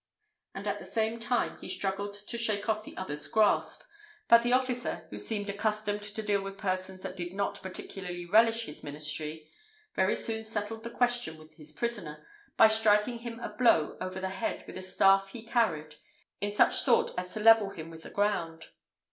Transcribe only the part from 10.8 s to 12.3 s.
the question with his prisoner,